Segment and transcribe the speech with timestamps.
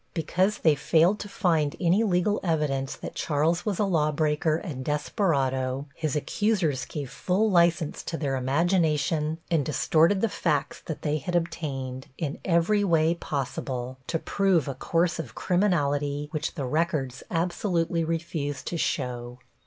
[0.15, 5.85] Because they failed to find any legal evidence that Charles was a lawbreaker and desperado
[5.93, 11.35] his accusers gave full license to their imagination and distorted the facts that they had
[11.35, 18.03] obtained, in every way possible, to prove a course of criminality, which the records absolutely
[18.03, 19.37] refuse to show.